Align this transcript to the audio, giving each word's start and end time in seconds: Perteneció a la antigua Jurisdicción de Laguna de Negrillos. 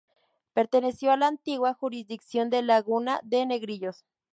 Perteneció 0.53 1.11
a 1.11 1.17
la 1.17 1.27
antigua 1.27 1.75
Jurisdicción 1.75 2.49
de 2.49 2.63
Laguna 2.63 3.19
de 3.23 3.45
Negrillos. 3.45 4.03